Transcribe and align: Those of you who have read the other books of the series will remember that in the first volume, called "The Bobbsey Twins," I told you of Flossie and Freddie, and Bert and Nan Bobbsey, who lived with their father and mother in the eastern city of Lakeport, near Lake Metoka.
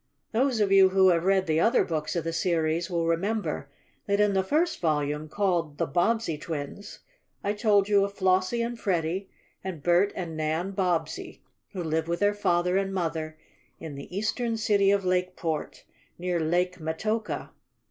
Those 0.31 0.59
of 0.59 0.71
you 0.71 0.89
who 0.89 1.09
have 1.09 1.25
read 1.25 1.45
the 1.45 1.59
other 1.59 1.83
books 1.83 2.15
of 2.15 2.23
the 2.23 2.33
series 2.33 2.89
will 2.89 3.05
remember 3.05 3.69
that 4.07 4.19
in 4.19 4.33
the 4.33 4.41
first 4.43 4.79
volume, 4.81 5.29
called 5.29 5.77
"The 5.77 5.85
Bobbsey 5.85 6.39
Twins," 6.39 7.01
I 7.43 7.53
told 7.53 7.87
you 7.87 8.03
of 8.03 8.15
Flossie 8.15 8.63
and 8.63 8.79
Freddie, 8.79 9.29
and 9.63 9.83
Bert 9.83 10.11
and 10.15 10.35
Nan 10.35 10.71
Bobbsey, 10.71 11.43
who 11.73 11.83
lived 11.83 12.07
with 12.07 12.19
their 12.21 12.33
father 12.33 12.77
and 12.77 12.91
mother 12.91 13.37
in 13.79 13.93
the 13.93 14.17
eastern 14.17 14.57
city 14.57 14.89
of 14.89 15.05
Lakeport, 15.05 15.83
near 16.17 16.39
Lake 16.39 16.79
Metoka. 16.79 17.51